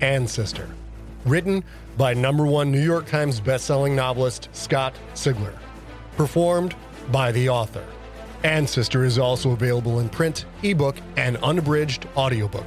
[0.00, 0.68] Ancestor,
[1.24, 1.64] written
[1.96, 5.54] by number one New York Times bestselling novelist Scott Sigler,
[6.16, 6.74] performed
[7.10, 7.84] by the author.
[8.44, 12.66] Ancestor is also available in print, ebook, and unabridged audiobook.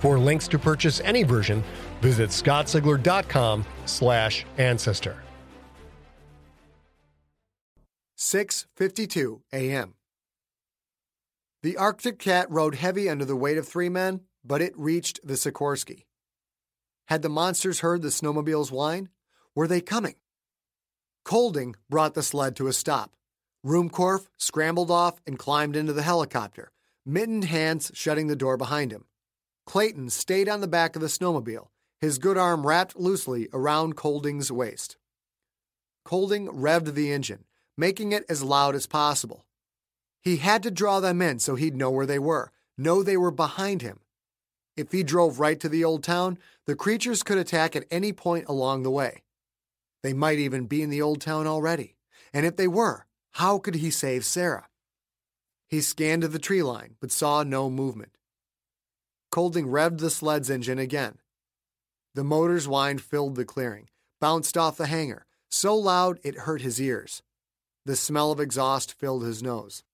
[0.00, 1.62] For links to purchase any version,
[2.00, 5.16] visit scottsigler.com slash ancestor.
[8.16, 9.94] 6:52 a.m.
[11.62, 15.34] The Arctic Cat rode heavy under the weight of three men, but it reached the
[15.34, 16.04] Sikorsky.
[17.10, 19.08] Had the monsters heard the snowmobile's whine?
[19.56, 20.14] Were they coming?
[21.24, 23.16] Colding brought the sled to a stop.
[23.66, 26.70] Ruhmkorff scrambled off and climbed into the helicopter,
[27.04, 29.06] mittened hands shutting the door behind him.
[29.66, 31.66] Clayton stayed on the back of the snowmobile,
[32.00, 34.96] his good arm wrapped loosely around Colding's waist.
[36.04, 37.44] Colding revved the engine,
[37.76, 39.44] making it as loud as possible.
[40.22, 43.32] He had to draw them in so he'd know where they were, know they were
[43.32, 43.98] behind him.
[44.80, 48.46] If he drove right to the old town, the creatures could attack at any point
[48.48, 49.24] along the way.
[50.02, 51.96] They might even be in the old town already.
[52.32, 54.68] And if they were, how could he save Sarah?
[55.68, 58.16] He scanned the tree line, but saw no movement.
[59.30, 61.18] Colding revved the sled's engine again.
[62.14, 66.80] The motor's whine filled the clearing, bounced off the hangar, so loud it hurt his
[66.80, 67.22] ears.
[67.84, 69.84] The smell of exhaust filled his nose.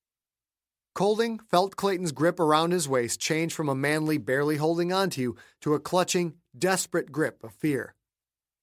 [0.97, 5.37] Colding felt Clayton's grip around his waist change from a manly, barely holding onto you
[5.61, 7.95] to a clutching, desperate grip of fear.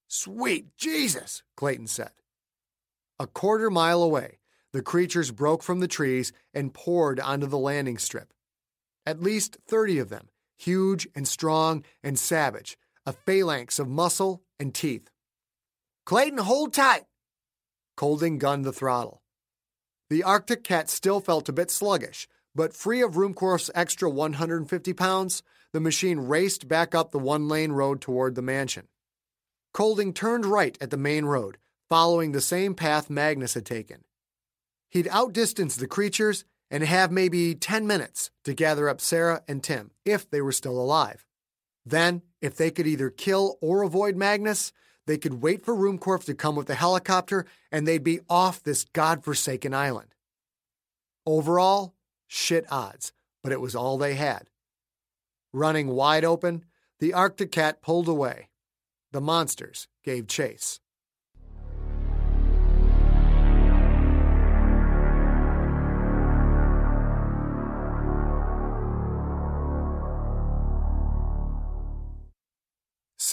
[0.07, 2.09] Sweet Jesus, Clayton said.
[3.19, 4.39] A quarter mile away,
[4.71, 8.33] the creatures broke from the trees and poured onto the landing strip.
[9.05, 14.73] At least 30 of them, huge and strong and savage, a phalanx of muscle and
[14.73, 15.11] teeth.
[16.07, 17.03] Clayton, hold tight!
[17.95, 19.22] Colding gunned the throttle.
[20.09, 25.43] The Arctic cat still felt a bit sluggish, but free of Ruhmkorff's extra 150 pounds,
[25.71, 28.87] the machine raced back up the one lane road toward the mansion.
[29.73, 31.57] Colding turned right at the main road,
[31.89, 34.03] following the same path Magnus had taken.
[34.89, 39.91] He'd outdistance the creatures and have maybe 10 minutes to gather up Sarah and Tim,
[40.05, 41.25] if they were still alive.
[41.85, 44.71] Then, if they could either kill or avoid Magnus,
[45.05, 48.85] they could wait for Ruhmkorff to come with the helicopter and they'd be off this
[48.93, 50.15] godforsaken island.
[51.25, 51.93] Overall,
[52.27, 54.49] shit odds, but it was all they had.
[55.51, 56.65] Running wide open,
[56.99, 58.49] the Arctic Cat pulled away.
[59.11, 60.79] The monsters gave chase.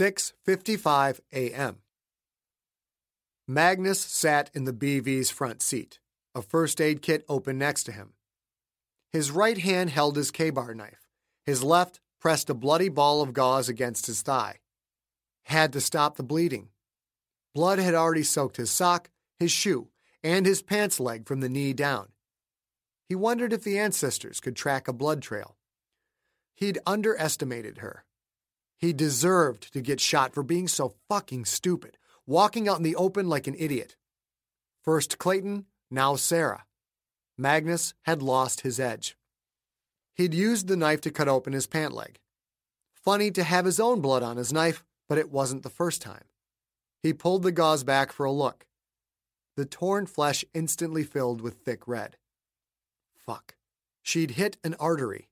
[0.01, 1.81] Six fifty-five a.m.
[3.47, 5.99] Magnus sat in the BV's front seat,
[6.35, 8.15] a first aid kit open next to him.
[9.13, 11.07] His right hand held his Ka-Bar knife.
[11.45, 14.61] His left pressed a bloody ball of gauze against his thigh.
[15.43, 16.71] Had to stop the bleeding.
[17.55, 19.89] Blood had already soaked his sock, his shoe,
[20.25, 22.09] and his pants leg from the knee down.
[23.07, 25.59] He wondered if the ancestors could track a blood trail.
[26.55, 28.07] He'd underestimated her.
[28.81, 33.29] He deserved to get shot for being so fucking stupid, walking out in the open
[33.29, 33.95] like an idiot.
[34.83, 36.65] First Clayton, now Sarah.
[37.37, 39.19] Magnus had lost his edge.
[40.15, 42.21] He'd used the knife to cut open his pant leg.
[42.95, 46.25] Funny to have his own blood on his knife, but it wasn't the first time.
[47.03, 48.67] He pulled the gauze back for a look.
[49.57, 52.17] The torn flesh instantly filled with thick red.
[53.15, 53.57] Fuck.
[54.03, 55.29] She'd hit an artery.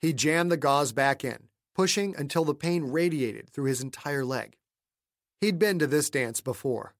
[0.00, 4.56] He jammed the gauze back in, pushing until the pain radiated through his entire leg.
[5.40, 6.94] He'd been to this dance before.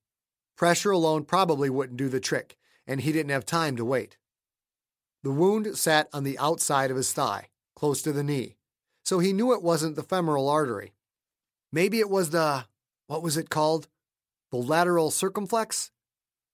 [0.56, 2.56] Pressure alone probably wouldn't do the trick,
[2.86, 4.16] and he didn't have time to wait.
[5.22, 8.56] The wound sat on the outside of his thigh, close to the knee,
[9.04, 10.92] so he knew it wasn't the femoral artery.
[11.72, 12.66] Maybe it was the,
[13.06, 13.88] what was it called?
[14.50, 15.90] The lateral circumflex?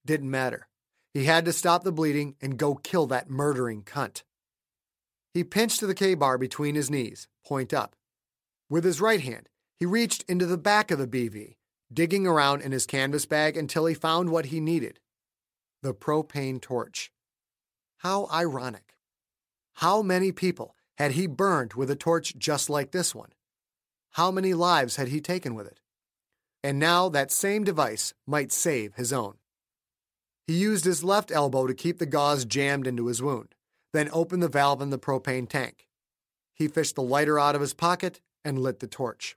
[0.07, 0.69] Didn't matter.
[1.13, 4.23] He had to stop the bleeding and go kill that murdering cunt.
[5.35, 7.97] He pinched the Ka-Bar between his knees, point up.
[8.71, 11.57] With his right hand, he reached into the back of the BV,
[11.93, 15.01] digging around in his canvas bag until he found what he needed
[15.83, 17.11] the propane torch.
[17.99, 18.95] How ironic.
[19.75, 23.31] How many people had he burned with a torch just like this one?
[24.13, 25.81] How many lives had he taken with it?
[26.63, 29.39] And now that same device might save his own.
[30.47, 33.55] He used his left elbow to keep the gauze jammed into his wound,
[33.95, 35.89] then opened the valve in the propane tank.
[36.53, 39.37] He fished the lighter out of his pocket and lit the torch.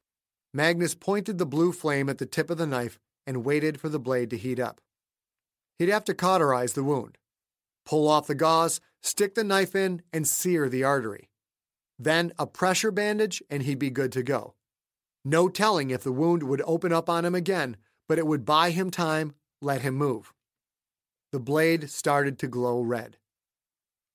[0.53, 3.99] Magnus pointed the blue flame at the tip of the knife and waited for the
[3.99, 4.81] blade to heat up.
[5.79, 7.17] He'd have to cauterize the wound,
[7.85, 11.29] pull off the gauze, stick the knife in, and sear the artery.
[11.97, 14.53] Then a pressure bandage, and he'd be good to go.
[15.25, 17.77] No telling if the wound would open up on him again,
[18.07, 20.33] but it would buy him time, let him move.
[21.31, 23.17] The blade started to glow red.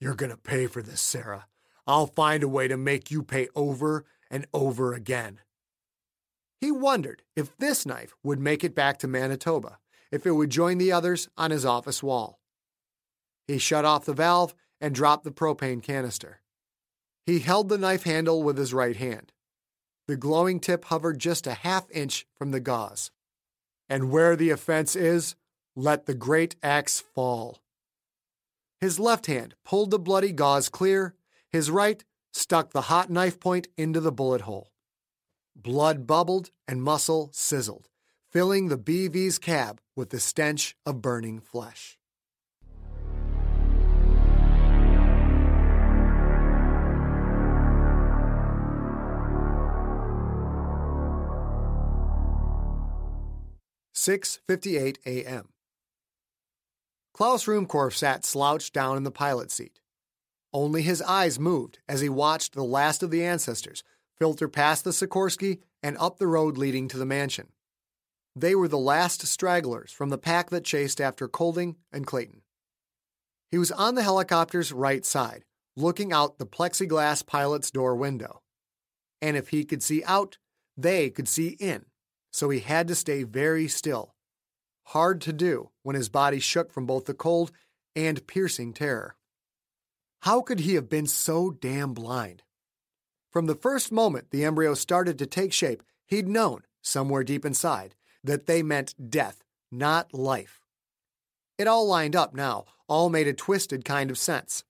[0.01, 1.47] You're going to pay for this, Sarah.
[1.87, 5.41] I'll find a way to make you pay over and over again.
[6.61, 9.79] He wondered if this knife would make it back to Manitoba,
[10.11, 12.41] if it would join the others on his office wall.
[13.47, 16.41] He shut off the valve and dropped the propane canister.
[17.27, 19.33] He held the knife handle with his right hand.
[20.07, 23.11] The glowing tip hovered just a half inch from the gauze.
[23.89, 25.37] And where the offense is,
[25.77, 27.59] let the great axe fall.
[28.81, 31.15] His left hand pulled the bloody gauze clear,
[31.51, 34.73] his right stuck the hot knife point into the bullet hole.
[35.57, 37.89] Blood bubbled and muscle sizzled,
[38.31, 41.99] filling the BV's cab with the stench of burning flesh.
[53.93, 55.49] Six fifty-eight a.m.
[57.13, 59.81] Klaus Ruhmkorff sat slouched down in the pilot seat.
[60.53, 63.83] Only his eyes moved as he watched the last of the ancestors
[64.19, 67.49] filter past the Sikorsky and up the road leading to the mansion.
[68.35, 72.43] They were the last stragglers from the pack that chased after Colding and Clayton.
[73.51, 75.45] He was on the helicopter's right side,
[75.77, 78.43] looking out the plexiglass pilot's door window.
[79.21, 80.39] And if he could see out,
[80.77, 81.87] they could see in,
[82.31, 84.15] so he had to stay very still.
[84.89, 87.51] Hard to do when his body shook from both the cold
[87.97, 89.17] and piercing terror.
[90.23, 92.43] How could he have been so damn blind?
[93.31, 97.95] From the first moment the embryo started to take shape, he'd known, somewhere deep inside,
[98.25, 100.61] that they meant death, not life.
[101.57, 104.65] It all lined up now, all made a twisted kind of sense.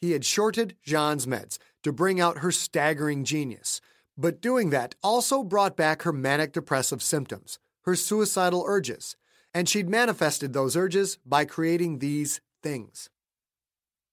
[0.00, 3.80] He had shorted Jean's meds to bring out her staggering genius,
[4.16, 9.16] but doing that also brought back her manic depressive symptoms, her suicidal urges,
[9.52, 13.10] and she'd manifested those urges by creating these things.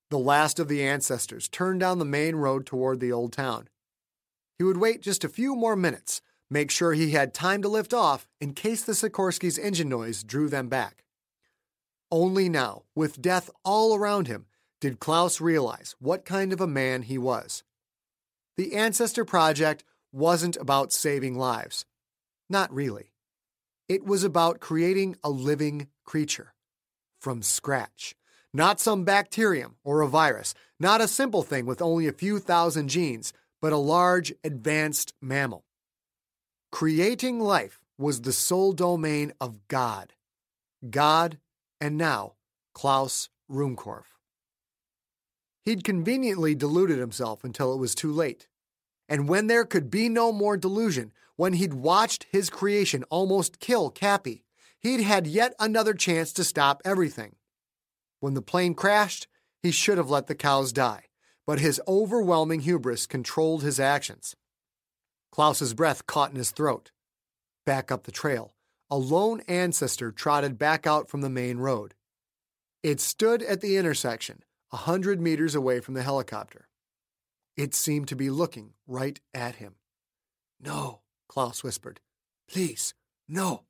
[0.09, 3.67] The last of the ancestors turned down the main road toward the old town.
[4.57, 7.93] He would wait just a few more minutes, make sure he had time to lift
[7.93, 11.03] off in case the Sikorsky's engine noise drew them back.
[12.11, 14.47] Only now, with death all around him,
[14.81, 17.63] did Klaus realize what kind of a man he was.
[18.57, 21.85] The Ancestor Project wasn't about saving lives.
[22.49, 23.11] Not really.
[23.87, 26.53] It was about creating a living creature
[27.19, 28.15] from scratch.
[28.53, 32.89] Not some bacterium or a virus, not a simple thing with only a few thousand
[32.89, 35.65] genes, but a large, advanced mammal.
[36.71, 40.13] Creating life was the sole domain of God.
[40.89, 41.37] God,
[41.81, 42.33] and now
[42.73, 44.15] Klaus Ruhmkorff.
[45.63, 48.47] He'd conveniently deluded himself until it was too late.
[49.07, 53.89] And when there could be no more delusion, when he'd watched his creation almost kill
[53.89, 54.43] Cappy,
[54.79, 57.35] he'd had yet another chance to stop everything.
[58.19, 59.27] When the plane crashed,
[59.61, 61.05] he should have let the cows die,
[61.45, 64.35] but his overwhelming hubris controlled his actions.
[65.31, 66.91] Klaus's breath caught in his throat.
[67.65, 68.55] Back up the trail,
[68.89, 71.93] a lone ancestor trotted back out from the main road.
[72.81, 76.67] It stood at the intersection, a hundred meters away from the helicopter.
[77.55, 79.75] It seemed to be looking right at him.
[80.61, 81.99] No, Klaus whispered.
[82.49, 82.93] Please,
[83.27, 83.63] no.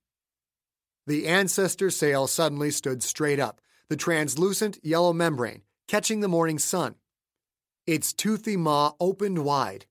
[1.07, 6.95] The ancestor sail suddenly stood straight up, the translucent yellow membrane, catching the morning sun.
[7.87, 9.87] Its toothy maw opened wide.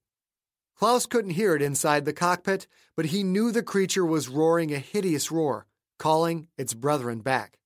[0.76, 4.78] Klaus couldn't hear it inside the cockpit, but he knew the creature was roaring a
[4.78, 5.66] hideous roar,
[5.98, 7.58] calling its brethren back.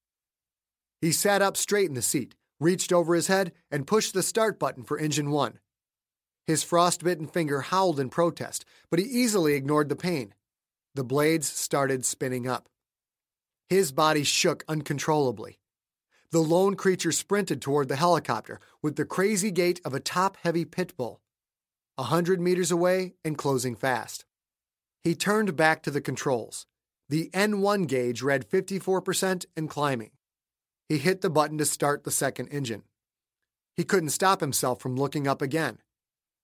[1.03, 4.59] He sat up straight in the seat, reached over his head, and pushed the start
[4.59, 5.59] button for engine one.
[6.47, 10.33] His frostbitten finger howled in protest, but he easily ignored the pain.
[10.95, 12.69] The blades started spinning up.
[13.69, 15.59] His body shook uncontrollably.
[16.33, 20.65] The lone creature sprinted toward the helicopter with the crazy gait of a top heavy
[20.65, 21.21] pit bull,
[21.99, 24.25] a hundred meters away and closing fast.
[25.05, 26.65] He turned back to the controls.
[27.11, 30.13] The N1 gauge read 54% and climbing.
[30.89, 32.85] He hit the button to start the second engine.
[33.77, 35.81] He couldn't stop himself from looking up again.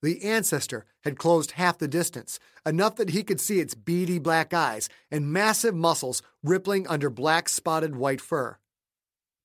[0.02, 4.52] The ancestor had closed half the distance, enough that he could see its beady black
[4.52, 8.58] eyes and massive muscles rippling under black spotted white fur.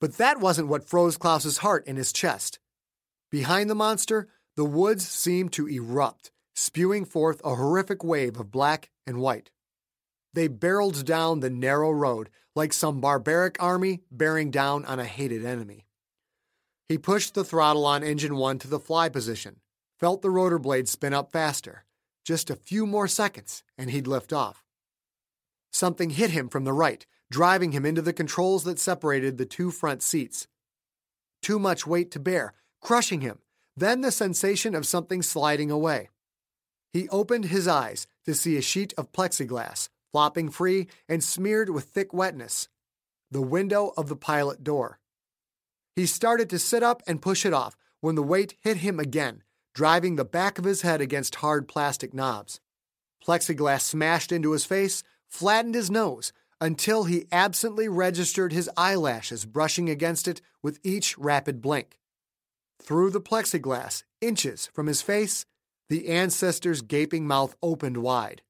[0.04, 2.60] But that wasn't what froze Klaus's heart in his chest.
[3.32, 8.90] Behind the monster, the woods seemed to erupt, spewing forth a horrific wave of black
[9.08, 9.50] and white.
[10.34, 15.46] They barreled down the narrow road like some barbaric army bearing down on a hated
[15.46, 15.88] enemy.
[16.90, 19.62] He pushed the throttle on engine one to the fly position,
[20.02, 21.86] felt the rotor blades spin up faster.
[22.26, 24.66] Just a few more seconds, and he'd lift off.
[25.72, 29.72] Something hit him from the right, driving him into the controls that separated the two
[29.72, 30.48] front seats.
[31.42, 33.40] Too much weight to bear, crushing him,
[33.75, 36.10] then the sensation of something sliding away.
[36.92, 41.86] He opened his eyes to see a sheet of plexiglass flopping free and smeared with
[41.86, 42.70] thick wetness,
[43.32, 45.00] the window of the pilot door.
[45.96, 49.42] He started to sit up and push it off when the weight hit him again,
[49.74, 52.60] driving the back of his head against hard plastic knobs.
[53.25, 56.32] Plexiglass smashed into his face, flattened his nose,
[56.63, 62.00] until he absently registered his eyelashes brushing against it with each rapid blink.
[62.82, 65.46] Through the plexiglass, inches from his face,
[65.89, 68.43] the ancestor's gaping mouth opened wide.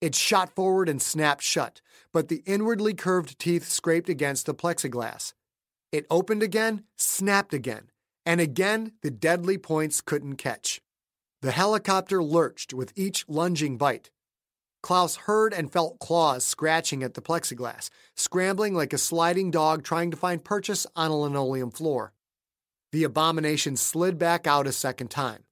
[0.00, 1.80] It shot forward and snapped shut,
[2.12, 5.32] but the inwardly curved teeth scraped against the plexiglass.
[5.90, 7.90] It opened again, snapped again,
[8.24, 10.80] and again the deadly points couldn't catch.
[11.40, 14.10] The helicopter lurched with each lunging bite.
[14.82, 20.10] Klaus heard and felt claws scratching at the plexiglass, scrambling like a sliding dog trying
[20.10, 22.12] to find purchase on a linoleum floor.
[22.90, 25.44] The abomination slid back out a second time.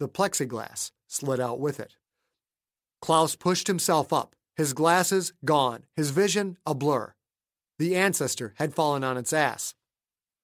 [0.00, 1.96] The plexiglass slid out with it.
[3.00, 7.14] Klaus pushed himself up, his glasses gone, his vision a blur.
[7.78, 9.74] The ancestor had fallen on its ass.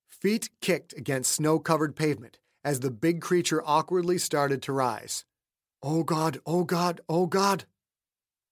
[0.08, 5.24] Feet kicked against snow covered pavement as the big creature awkwardly started to rise.
[5.82, 7.64] Oh God, oh God, oh God.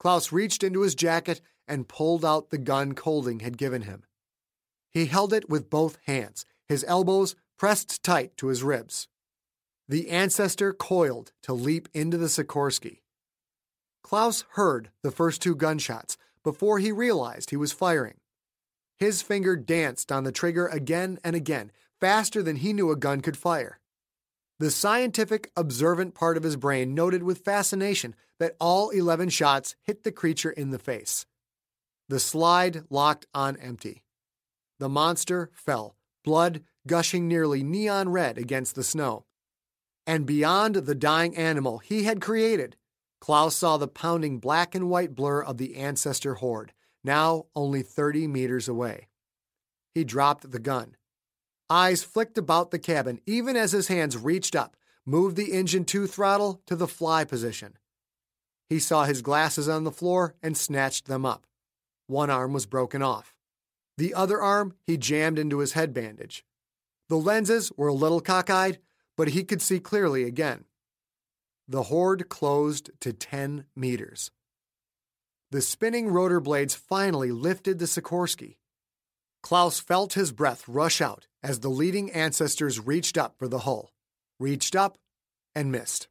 [0.03, 4.03] Klaus reached into his jacket and pulled out the gun Colding had given him.
[4.91, 9.07] He held it with both hands, his elbows pressed tight to his ribs.
[9.89, 13.03] The ancestor coiled to leap into the Sikorsky.
[14.03, 18.19] Klaus heard the first two gunshots before he realized he was firing.
[18.99, 23.21] His finger danced on the trigger again and again, faster than he knew a gun
[23.21, 23.79] could fire.
[24.59, 30.05] The scientific, observant part of his brain noted with fascination that all 11 shots hit
[30.05, 31.27] the creature in the face.
[32.09, 34.05] The slide locked on empty.
[34.79, 39.25] The monster fell, blood gushing nearly neon red against the snow.
[40.07, 42.77] And beyond the dying animal he had created,
[43.21, 46.73] Klaus saw the pounding black and white blur of the ancestor horde,
[47.05, 49.09] now only 30 meters away.
[49.95, 50.97] He dropped the gun.
[51.73, 54.77] Eyes flicked about the cabin even as his hands reached up,
[55.07, 57.79] moved the engine 2 throttle to the fly position.
[58.69, 61.47] He saw his glasses on the floor and snatched them up.
[62.09, 63.35] One arm was broken off.
[63.97, 66.45] The other arm he jammed into his head bandage.
[67.09, 68.79] The lenses were a little cockeyed,
[69.17, 70.67] but he could see clearly again.
[71.67, 74.31] The horde closed to 10 meters.
[75.51, 78.57] The spinning rotor blades finally lifted the Sikorsky.
[79.43, 83.93] Klaus felt his breath rush out as the leading ancestors reached up for the hull,
[84.39, 84.99] reached up,
[85.55, 86.09] and missed.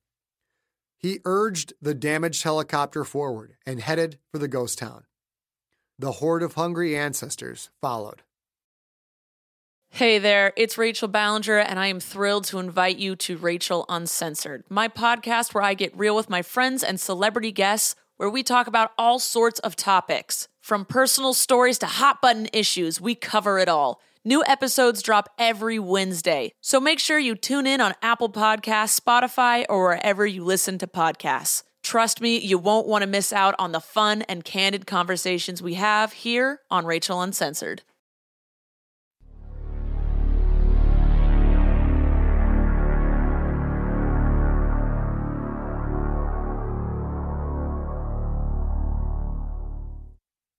[0.97, 5.05] He urged the damaged helicopter forward and headed for the ghost town.
[5.97, 8.21] The horde of hungry ancestors followed.
[9.89, 14.63] Hey there, it's Rachel Ballinger, and I am thrilled to invite you to Rachel Uncensored,
[14.69, 18.67] my podcast where I get real with my friends and celebrity guests, where we talk
[18.67, 20.47] about all sorts of topics.
[20.71, 23.99] From personal stories to hot button issues, we cover it all.
[24.23, 29.65] New episodes drop every Wednesday, so make sure you tune in on Apple Podcasts, Spotify,
[29.67, 31.63] or wherever you listen to podcasts.
[31.83, 35.73] Trust me, you won't want to miss out on the fun and candid conversations we
[35.73, 37.81] have here on Rachel Uncensored.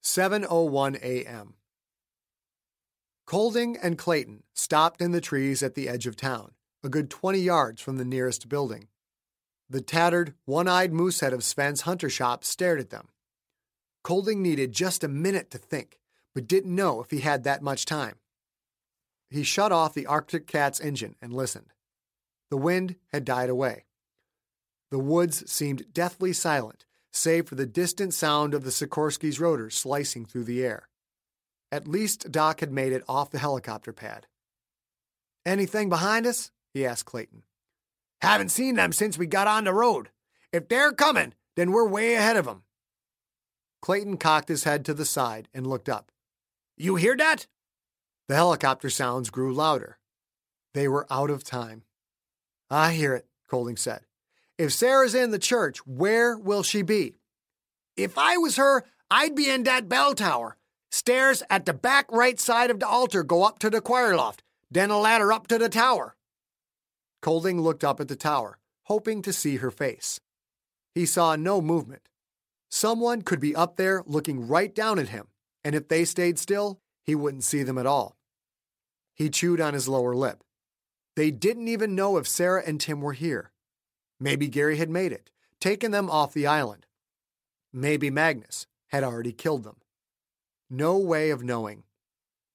[0.04, 1.54] Seven oh one a.m.
[3.24, 6.50] Colding and Clayton stopped in the trees at the edge of town,
[6.82, 8.88] a good 20 yards from the nearest building.
[9.70, 13.10] The tattered, one eyed moosehead of Sven's hunter shop stared at them.
[14.02, 16.00] Colding needed just a minute to think,
[16.34, 18.16] but didn't know if he had that much time.
[19.30, 21.72] He shut off the Arctic Cat's engine and listened.
[22.50, 23.84] The wind had died away.
[24.90, 30.24] The woods seemed deathly silent, save for the distant sound of the Sikorsky's rotors slicing
[30.24, 30.88] through the air.
[31.70, 34.26] At least Doc had made it off the helicopter pad.
[35.44, 36.50] Anything behind us?
[36.72, 37.42] he asked Clayton.
[38.20, 40.10] Haven't seen them since we got on the road.
[40.52, 42.62] If they're coming, then we're way ahead of them.
[43.80, 46.12] Clayton cocked his head to the side and looked up.
[46.76, 47.46] You hear that?
[48.28, 49.98] The helicopter sounds grew louder.
[50.72, 51.82] They were out of time.
[52.70, 54.02] I hear it, Colding said.
[54.58, 57.14] If Sarah's in the church, where will she be?
[57.96, 60.56] If I was her, I'd be in that bell tower.
[60.90, 64.42] Stairs at the back right side of the altar go up to the choir loft,
[64.70, 66.16] then a ladder up to the tower.
[67.22, 70.20] Colding looked up at the tower, hoping to see her face.
[70.94, 72.08] He saw no movement.
[72.70, 75.28] Someone could be up there looking right down at him,
[75.64, 78.16] and if they stayed still, he wouldn't see them at all.
[79.14, 80.42] He chewed on his lower lip.
[81.16, 83.51] They didn't even know if Sarah and Tim were here.
[84.22, 86.86] Maybe Gary had made it, taken them off the island.
[87.72, 89.78] Maybe Magnus had already killed them.
[90.70, 91.82] No way of knowing.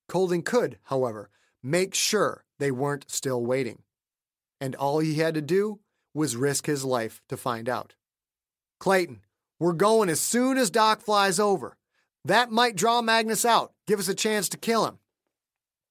[0.07, 1.29] Colding could, however,
[1.61, 3.81] make sure they weren't still waiting.
[4.61, 5.81] And all he had to do
[6.13, 7.95] was risk his life to find out.
[8.79, 9.23] Clayton,
[9.59, 11.75] we're going as soon as Doc flies over.
[12.23, 14.99] That might draw Magnus out, give us a chance to kill him.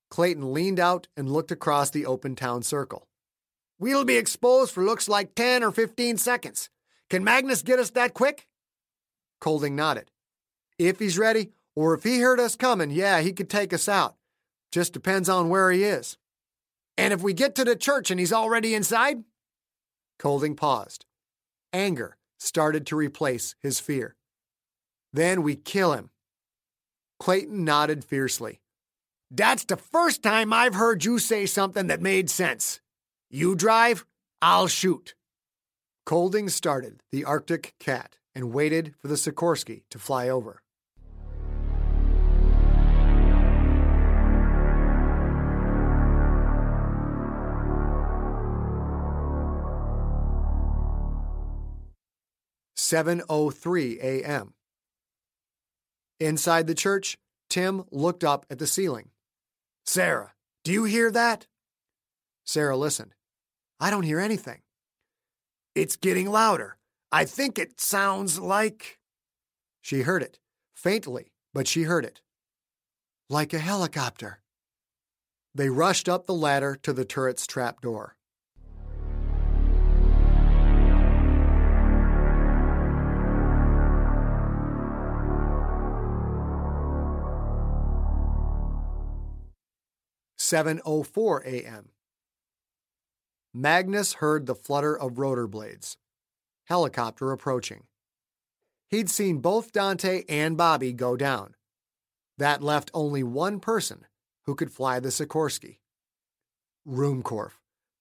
[0.08, 3.06] Clayton leaned out and looked across the open town circle.
[3.78, 6.70] We'll be exposed for looks like 10 or 15 seconds.
[7.10, 8.46] Can Magnus get us that quick?
[9.40, 10.10] Colding nodded.
[10.78, 14.16] If he's ready, or if he heard us coming, yeah, he could take us out.
[14.72, 16.16] Just depends on where he is.
[16.96, 19.24] And if we get to the church and he's already inside?
[20.18, 21.04] Colding paused.
[21.72, 24.16] Anger started to replace his fear.
[25.12, 26.10] Then we kill him.
[27.20, 28.60] Clayton nodded fiercely.
[29.30, 32.80] That's the first time I've heard you say something that made sense.
[33.28, 34.06] You drive,
[34.40, 35.16] I'll shoot.
[36.04, 40.62] Colding started the Arctic Cat and waited for the Sikorsky to fly over.
[52.76, 54.54] Seven oh three a.m.
[56.20, 57.18] Inside the church,
[57.50, 59.10] Tim looked up at the ceiling.
[59.84, 61.48] Sarah, do you hear that?
[62.46, 63.12] Sarah listened.
[63.80, 64.62] I don't hear anything.
[65.74, 66.78] It's getting louder.
[67.10, 68.98] I think it sounds like.
[69.82, 70.38] She heard it,
[70.74, 72.20] faintly, but she heard it.
[73.28, 74.40] Like a helicopter.
[75.54, 78.16] They rushed up the ladder to the turret's trap door.
[90.38, 91.88] Seven oh four a.m.
[93.58, 95.96] Magnus heard the flutter of rotor blades.
[96.66, 97.84] Helicopter approaching.
[98.90, 101.54] He'd seen both Dante and Bobby go down.
[102.36, 104.04] That left only one person
[104.44, 105.78] who could fly the Sikorsky.
[106.86, 107.52] Ruhmkorff,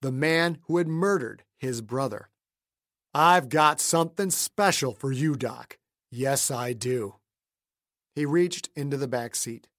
[0.02, 2.30] the man who had murdered his brother.
[3.14, 5.78] I've got something special for you, Doc.
[6.12, 7.16] Yes, I do.
[8.14, 9.70] He reached into the back seat.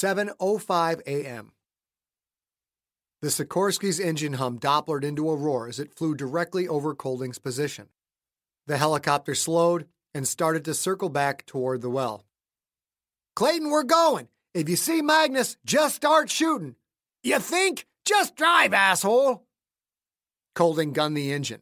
[0.00, 1.52] 7:05 a.m.
[3.20, 7.88] The Sikorsky's engine hum dopplered into a roar as it flew directly over Colding's position.
[8.66, 12.24] The helicopter slowed and started to circle back toward the well.
[13.36, 14.28] Clayton, we're going.
[14.54, 16.76] If you see Magnus, just start shooting.
[17.22, 17.86] You think?
[18.06, 19.44] Just drive, asshole.
[20.54, 21.60] Colding gunned the engine.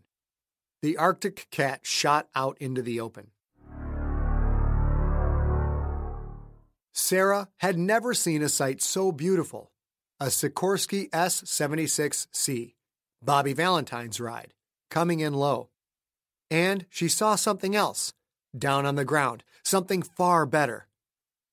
[0.81, 3.33] The Arctic cat shot out into the open.
[6.99, 9.71] Sarah had never seen a sight so beautiful
[10.19, 12.75] a Sikorsky S 76C,
[13.23, 14.53] Bobby Valentine's ride,
[14.91, 15.69] coming in low.
[16.51, 18.15] And she saw something else,
[18.57, 20.89] down on the ground, something far better.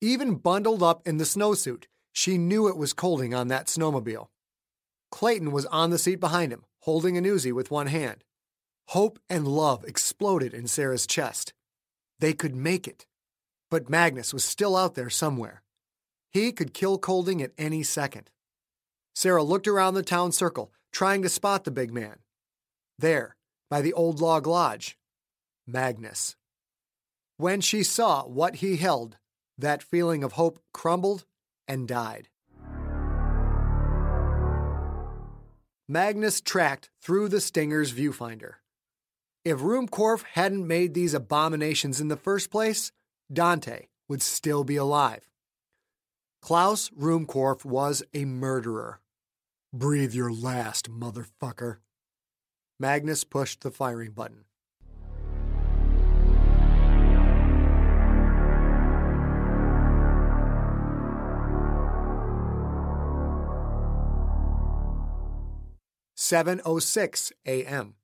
[0.01, 4.29] Even bundled up in the snowsuit, she knew it was Colding on that snowmobile.
[5.11, 8.23] Clayton was on the seat behind him, holding a Uzi with one hand.
[8.87, 11.53] Hope and love exploded in Sarah's chest.
[12.19, 13.05] They could make it.
[13.75, 15.61] But Magnus was still out there somewhere.
[16.31, 18.29] He could kill Colding at any second.
[19.13, 22.19] Sarah looked around the town circle, trying to spot the big man.
[22.97, 23.35] There,
[23.69, 24.97] by the old log lodge,
[25.67, 26.37] Magnus.
[27.35, 29.17] When she saw what he held,
[29.57, 31.25] that feeling of hope crumbled
[31.67, 32.29] and died.
[35.89, 38.53] Magnus tracked through the Stinger's viewfinder.
[39.43, 42.93] If Ruhmkorff hadn't made these abominations in the first place,
[43.31, 45.27] Dante would still be alive.
[46.41, 49.01] Klaus Ruhmkorff was a murderer.
[49.73, 51.77] Breathe your last, motherfucker.
[52.79, 54.45] Magnus pushed the firing button.
[66.13, 67.95] Seven oh six a.m.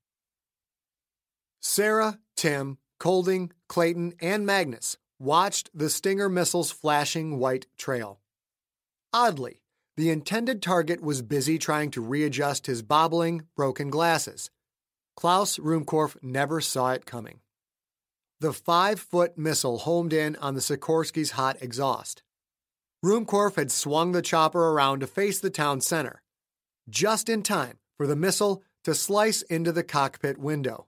[1.59, 8.19] Sarah, Tim, Colding, Clayton, and Magnus watched the Stinger missile's flashing white trail.
[9.13, 9.61] Oddly,
[9.95, 14.49] the intended target was busy trying to readjust his bobbling, broken glasses.
[15.15, 17.41] Klaus Ruhmkorff never saw it coming.
[18.39, 22.23] The five foot missile homed in on the Sikorsky's hot exhaust.
[23.05, 26.23] Ruhmkorff had swung the chopper around to face the town center,
[26.89, 30.87] just in time for the missile to slice into the cockpit window.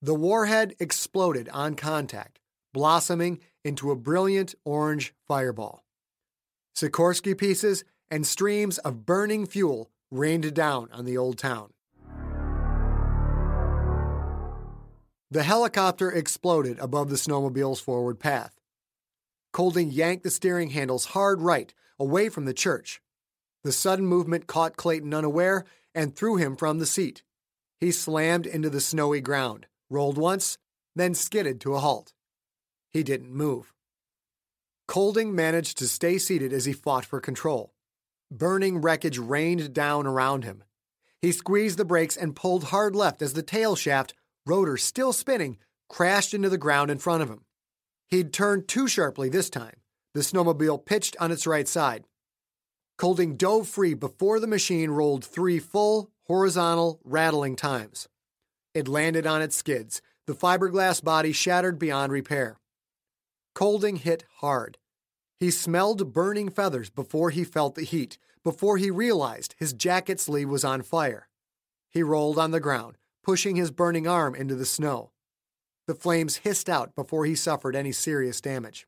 [0.00, 2.38] The warhead exploded on contact,
[2.72, 5.84] blossoming into a brilliant orange fireball.
[6.76, 11.72] Sikorsky pieces and streams of burning fuel rained down on the old town.
[15.30, 18.60] The helicopter exploded above the snowmobile's forward path.
[19.52, 23.00] Colding yanked the steering handles hard right, away from the church.
[23.64, 27.22] The sudden movement caught Clayton unaware and threw him from the seat.
[27.80, 30.58] He slammed into the snowy ground, rolled once,
[30.94, 32.12] then skidded to a halt.
[32.92, 33.72] He didn't move.
[34.86, 37.72] Colding managed to stay seated as he fought for control.
[38.30, 40.64] Burning wreckage rained down around him.
[41.20, 45.58] He squeezed the brakes and pulled hard left as the tail shaft, rotor still spinning,
[45.88, 47.44] crashed into the ground in front of him.
[48.08, 49.76] He'd turned too sharply this time.
[50.14, 52.04] The snowmobile pitched on its right side.
[52.98, 58.08] Colding dove free before the machine rolled three full, horizontal, rattling times.
[58.74, 62.58] It landed on its skids, the fiberglass body shattered beyond repair.
[63.54, 64.78] Colding hit hard.
[65.38, 70.48] He smelled burning feathers before he felt the heat, before he realized his jacket sleeve
[70.48, 71.28] was on fire.
[71.90, 75.10] He rolled on the ground, pushing his burning arm into the snow.
[75.86, 78.86] The flames hissed out before he suffered any serious damage.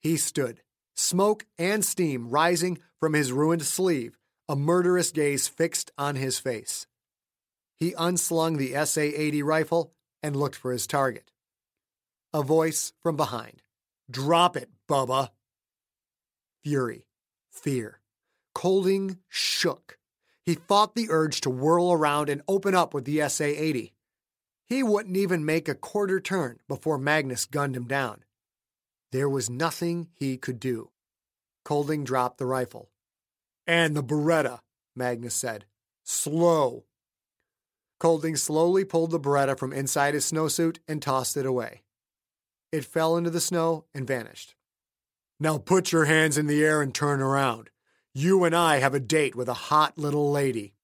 [0.00, 0.62] He stood,
[0.94, 6.86] smoke and steam rising from his ruined sleeve, a murderous gaze fixed on his face.
[7.76, 11.30] He unslung the SA 80 rifle and looked for his target.
[12.34, 13.62] A voice from behind.
[14.10, 15.28] Drop it, Bubba.
[16.64, 17.06] Fury,
[17.52, 18.00] fear.
[18.56, 19.98] Colding shook.
[20.44, 23.94] He fought the urge to whirl around and open up with the SA 80.
[24.66, 28.24] He wouldn't even make a quarter turn before Magnus gunned him down.
[29.12, 30.90] There was nothing he could do.
[31.64, 32.90] Colding dropped the rifle.
[33.64, 34.58] And the Beretta,
[34.96, 35.66] Magnus said.
[36.02, 36.86] Slow.
[38.00, 41.83] Colding slowly pulled the Beretta from inside his snowsuit and tossed it away.
[42.74, 44.56] It fell into the snow and vanished.
[45.38, 47.70] Now put your hands in the air and turn around.
[48.12, 50.74] You and I have a date with a hot little lady.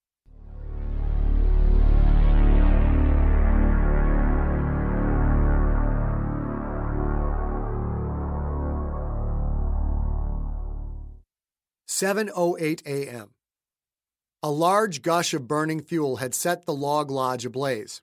[11.87, 13.31] Seven oh eight a.m.
[14.44, 18.00] A large gush of burning fuel had set the log lodge ablaze.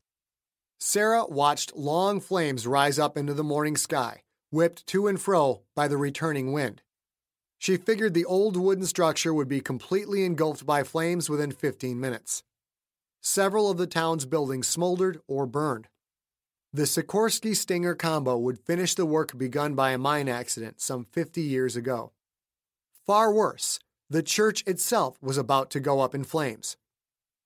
[0.79, 5.87] Sarah watched long flames rise up into the morning sky, whipped to and fro by
[5.87, 6.83] the returning wind.
[7.57, 12.43] She figured the old wooden structure would be completely engulfed by flames within 15 minutes.
[13.21, 15.87] Several of the town's buildings smoldered or burned.
[16.71, 21.41] The Sikorsky Stinger combo would finish the work begun by a mine accident some 50
[21.41, 22.11] years ago.
[23.07, 26.77] Far worse, the church itself was about to go up in flames.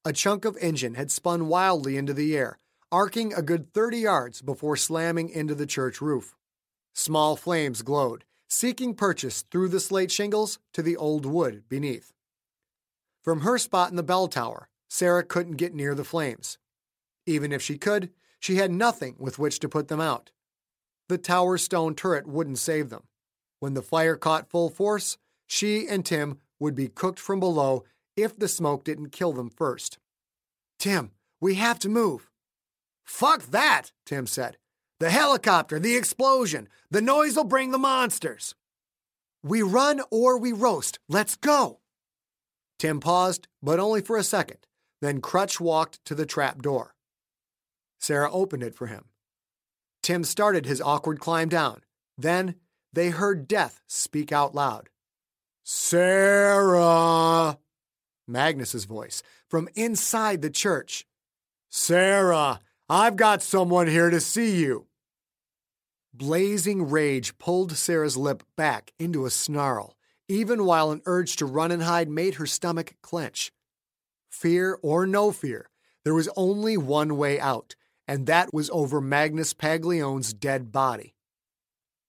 [0.04, 2.58] A chunk of engine had spun wildly into the air,
[2.92, 6.36] arcing a good 30 yards before slamming into the church roof.
[6.94, 12.12] Small flames glowed, seeking purchase through the slate shingles to the old wood beneath.
[13.24, 16.58] From her spot in the bell tower, Sarah couldn't get near the flames.
[17.26, 20.32] Even if she could, she had nothing with which to put them out.
[21.08, 23.04] The tower's stone turret wouldn't save them.
[23.60, 27.84] When the fire caught full force, she and Tim would be cooked from below
[28.18, 29.98] if the smoke didn't kill them first.
[30.80, 32.31] Tim, we have to move.
[33.04, 34.58] Fuck that, Tim said.
[35.00, 38.56] The helicopter, the explosion, the noise will bring the monsters.
[39.44, 41.00] We run or we roast.
[41.10, 41.80] Let's go.
[42.78, 44.60] Tim paused, but only for a second,
[45.02, 46.96] then Crutch walked to the trap door.
[48.00, 49.06] Sarah opened it for him.
[50.04, 51.82] Tim started his awkward climb down.
[52.18, 52.56] Then
[52.94, 54.90] they heard Death speak out loud.
[55.64, 57.58] Sarah!
[58.28, 61.06] Magnus's voice, from inside the church.
[61.70, 62.62] Sarah,
[62.94, 64.86] I've got someone here to see you.
[66.14, 69.96] Blazing rage pulled Sarah's lip back into a snarl,
[70.28, 73.54] even while an urge to run and hide made her stomach clench.
[74.30, 75.70] Fear or no fear,
[76.04, 77.78] there was only one way out,
[78.10, 81.16] and that was over Magnus Paglione's dead body.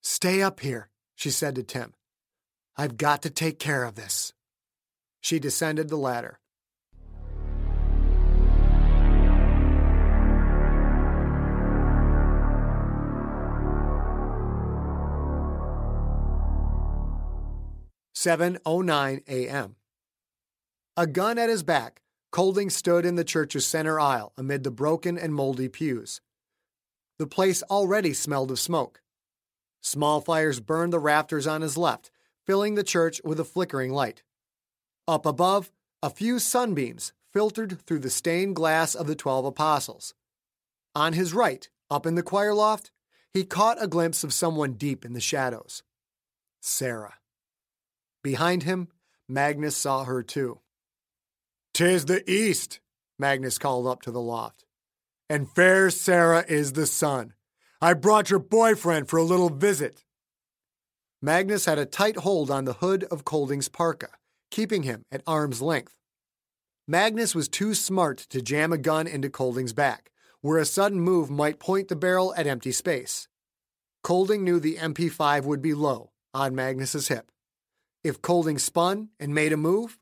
[0.03, 1.95] Stay up here, she said to Tim.
[2.77, 4.33] I've got to take care of this.
[5.21, 6.41] She descended the ladder.
[18.25, 19.75] Seven oh nine a.m.
[20.97, 25.19] A gun at his back, Colding stood in the church's center aisle amid the broken
[25.19, 26.21] and moldy pews.
[27.19, 29.03] The place already smelled of smoke.
[29.81, 32.13] Small fires burned the rafters on his left,
[32.47, 34.23] filling the church with a flickering light.
[35.09, 40.15] Up above, a few sunbeams filtered through the stained glass of the Twelve Apostles.
[40.95, 42.93] On his right, up in the choir loft,
[43.35, 45.83] he caught a glimpse of someone deep in the shadows
[46.61, 47.15] Sarah.
[48.23, 48.89] Behind him,
[49.29, 50.61] Magnus saw her too.
[51.75, 52.81] Tis the east,
[53.19, 54.65] Magnus called up to the loft.
[55.29, 57.35] And fair Sarah is the sun.
[57.81, 60.05] I brought your boyfriend for a little visit.
[61.21, 64.11] Magnus had a tight hold on the hood of Colding's parka,
[64.51, 65.97] keeping him at arm's length.
[66.87, 71.31] Magnus was too smart to jam a gun into Colding's back, where a sudden move
[71.31, 73.27] might point the barrel at empty space.
[74.05, 77.32] Colding knew the MP5 would be low, on Magnus's hip.
[78.05, 79.99] If Colding spun and made a move,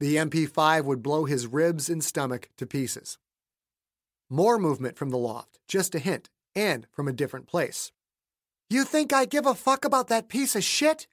[0.00, 3.16] the MP5 would blow his ribs and stomach to pieces.
[4.28, 7.92] More movement from the loft, just a hint, and from a different place.
[8.68, 11.06] You think I give a fuck about that piece of shit?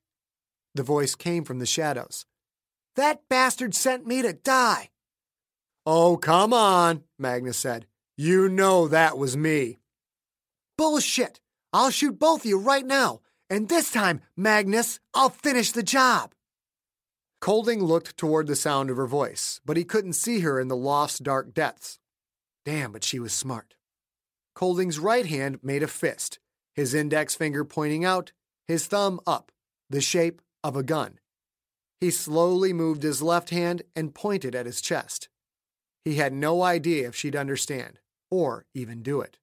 [0.74, 2.26] The voice came from the shadows.
[2.96, 4.90] That bastard sent me to die.
[5.86, 7.86] Oh, come on, Magnus said.
[8.18, 9.80] You know that was me.
[10.78, 11.40] Bullshit.
[11.74, 16.32] I'll shoot both of you right now, and this time, Magnus, I'll finish the job.
[17.42, 20.76] Colding looked toward the sound of her voice, but he couldn't see her in the
[20.76, 22.00] loft's dark depths.
[22.64, 23.76] Damn, but she was smart.
[24.56, 26.40] Colding's right hand made a fist,
[26.74, 28.32] his index finger pointing out,
[28.70, 29.52] his thumb up,
[29.90, 31.20] the shape of a gun.
[32.00, 35.28] He slowly moved his left hand and pointed at his chest.
[36.06, 39.40] He had no idea if she'd understand, or even do it.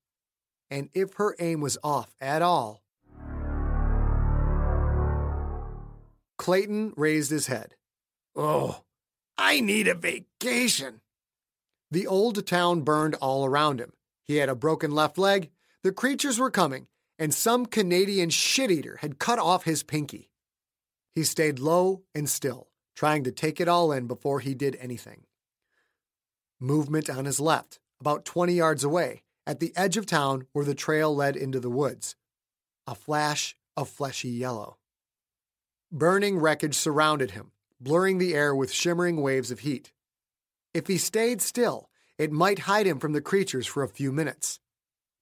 [0.71, 2.83] And if her aim was off at all.
[6.49, 7.75] Clayton raised his head.
[8.35, 8.81] Oh,
[9.37, 11.03] I need a vacation.
[11.91, 13.93] The old town burned all around him.
[14.25, 15.51] He had a broken left leg,
[15.83, 16.87] the creatures were coming,
[17.19, 20.31] and some Canadian shit eater had cut off his pinky.
[21.15, 25.25] He stayed low and still, trying to take it all in before he did anything.
[26.59, 30.75] Movement on his left, about 20 yards away, at the edge of town where the
[30.75, 32.17] trail led into the woods.
[32.87, 34.79] A flash of fleshy yellow.
[35.91, 39.93] Burning wreckage surrounded him, blurring the air with shimmering waves of heat.
[40.75, 44.61] If he stayed still, it might hide him from the creatures for a few minutes.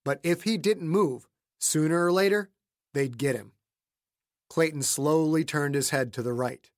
[0.04, 2.50] But if he didn't move, sooner or later,
[2.94, 3.52] they'd get him.
[4.48, 6.68] Clayton slowly turned his head to the right.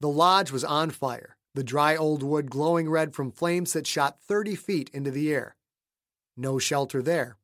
[0.00, 4.20] The lodge was on fire, the dry old wood glowing red from flames that shot
[4.22, 5.56] 30 feet into the air.
[6.36, 7.36] No shelter there.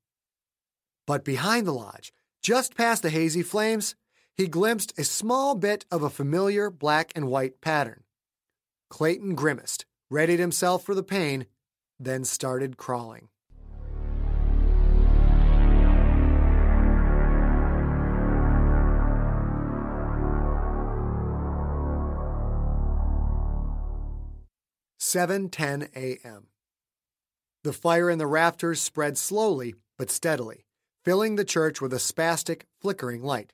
[1.07, 3.95] But behind the lodge, just past the hazy flames,
[4.39, 8.05] he glimpsed a small bit of a familiar black and white pattern.
[8.89, 11.47] Clayton grimaced, readied himself for the pain,
[11.99, 13.29] then started crawling.
[25.01, 26.47] Seven ten a.m.
[27.65, 30.65] The fire in the rafters spread slowly but steadily,
[31.05, 33.53] filling the church with a spastic, flickering light.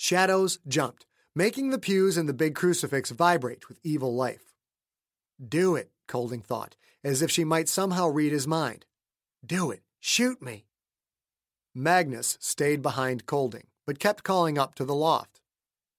[0.00, 4.54] Shadows jumped, making the pews and the big crucifix vibrate with evil life.
[5.44, 8.86] Do it, Colding thought, as if she might somehow read his mind.
[9.44, 9.82] Do it.
[9.98, 10.66] Shoot me.
[11.74, 15.40] Magnus stayed behind Colding, but kept calling up to the loft.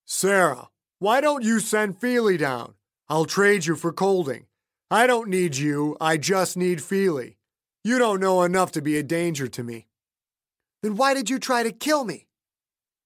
[0.05, 2.75] Sarah, why don't you send Feely down?
[3.09, 4.45] I'll trade you for Colding.
[4.89, 7.37] I don't need you, I just need Feely.
[7.83, 9.87] You don't know enough to be a danger to me.
[10.81, 12.27] Then why did you try to kill me?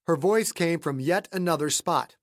[0.07, 2.15] Her voice came from yet another spot.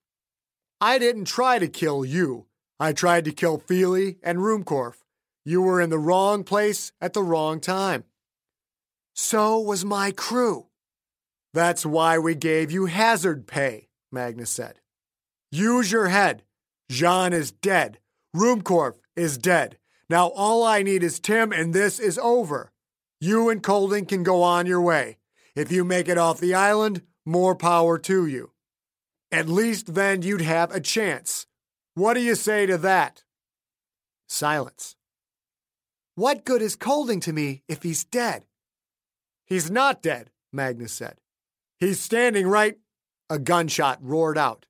[0.80, 2.46] I didn't try to kill you.
[2.78, 5.02] I tried to kill Feely and Ruhmkorff.
[5.44, 8.04] You were in the wrong place at the wrong time.
[9.14, 10.66] So was my crew.
[11.52, 14.80] That's why we gave you hazard pay, Magnus said.
[15.50, 16.44] Use your head.
[16.90, 17.98] Jean is dead.
[18.34, 19.78] Ruhmkorff is dead.
[20.08, 22.72] Now all I need is Tim, and this is over.
[23.20, 25.18] You and Colding can go on your way.
[25.54, 28.52] If you make it off the island, more power to you.
[29.32, 31.46] At least then you'd have a chance.
[31.94, 33.22] What do you say to that?
[34.28, 34.96] Silence.
[36.14, 38.44] What good is Colding to me if he's dead?
[39.46, 41.16] He's not dead, Magnus said.
[41.78, 42.78] He's standing right.
[43.28, 44.66] A gunshot roared out.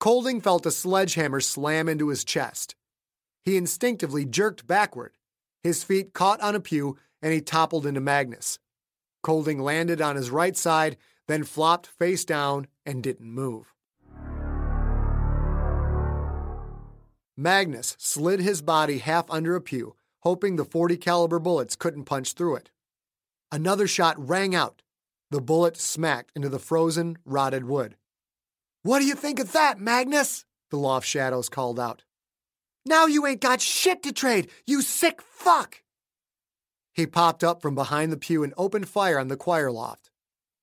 [0.00, 2.76] Colding felt a sledgehammer slam into his chest.
[3.44, 5.12] He instinctively jerked backward.
[5.62, 8.58] His feet caught on a pew and he toppled into Magnus.
[9.28, 13.74] Colding landed on his right side, then flopped face down and didn't move.
[17.36, 22.32] Magnus slid his body half under a pew, hoping the 40 caliber bullets couldn't punch
[22.32, 22.70] through it.
[23.52, 24.80] Another shot rang out.
[25.30, 27.96] The bullet smacked into the frozen, rotted wood.
[28.82, 30.46] What do you think of that, Magnus?
[30.70, 32.02] The loft shadows called out.
[32.86, 35.82] Now you ain't got shit to trade, you sick fuck!
[36.98, 40.10] He popped up from behind the pew and opened fire on the choir loft.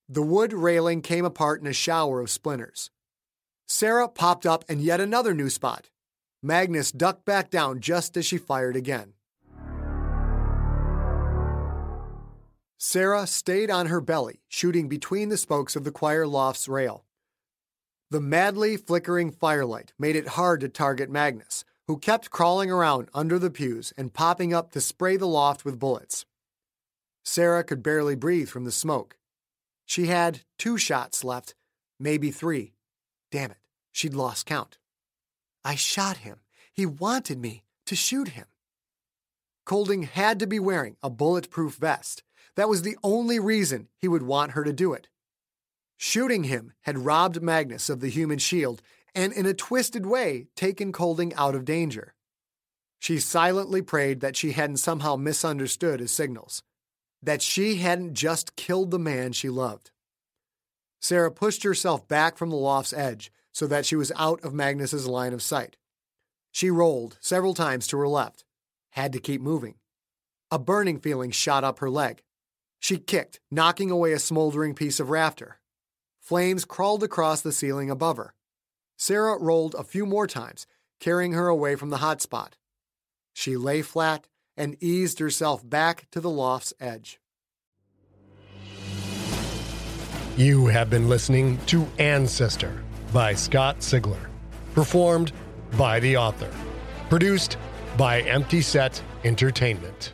[0.09, 2.91] The wood railing came apart in a shower of splinters.
[3.69, 5.91] Sarah popped up in yet another new spot.
[6.43, 9.13] Magnus ducked back down just as she fired again.
[12.77, 17.05] Sarah stayed on her belly, shooting between the spokes of the choir loft's rail.
[18.11, 23.37] The madly flickering firelight made it hard to target Magnus, who kept crawling around under
[23.37, 26.25] the pews and popping up to spray the loft with bullets.
[27.23, 29.17] Sarah could barely breathe from the smoke.
[29.85, 31.55] She had two shots left,
[31.99, 32.73] maybe three.
[33.31, 33.57] Damn it,
[33.91, 34.77] she'd lost count.
[35.63, 36.39] I shot him.
[36.73, 38.45] He wanted me to shoot him.
[39.65, 42.23] Colding had to be wearing a bulletproof vest.
[42.55, 45.07] That was the only reason he would want her to do it.
[45.97, 48.81] Shooting him had robbed Magnus of the human shield
[49.15, 52.13] and, in a twisted way, taken Colding out of danger.
[52.99, 56.63] She silently prayed that she hadn't somehow misunderstood his signals,
[57.23, 59.91] that she hadn't just killed the man she loved.
[60.99, 65.07] Sarah pushed herself back from the loft's edge so that she was out of Magnus's
[65.07, 65.77] line of sight.
[66.51, 68.43] She rolled several times to her left,
[68.91, 69.75] had to keep moving.
[70.51, 72.21] A burning feeling shot up her leg.
[72.79, 75.59] She kicked, knocking away a smoldering piece of rafter.
[76.21, 78.34] Flames crawled across the ceiling above her.
[78.97, 80.65] Sarah rolled a few more times,
[80.99, 82.57] carrying her away from the hot spot.
[83.33, 87.19] She lay flat and eased herself back to the loft's edge.
[90.37, 94.29] You have been listening to Ancestor by Scott Sigler,
[94.73, 95.31] performed
[95.77, 96.51] by the author,
[97.09, 97.57] produced
[97.97, 100.13] by Empty Set Entertainment.